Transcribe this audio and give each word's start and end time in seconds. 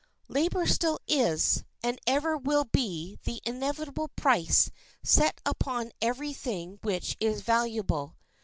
Labor 0.29 0.65
still 0.65 0.99
is, 1.07 1.63
and 1.83 1.99
ever 2.07 2.35
will 2.35 2.63
be, 2.63 3.19
the 3.23 3.39
inevitable 3.45 4.07
price 4.15 4.71
set 5.03 5.39
upon 5.45 5.91
every 6.01 6.33
thing 6.33 6.79
which 6.81 7.15
is 7.19 7.41
valuable. 7.41 8.17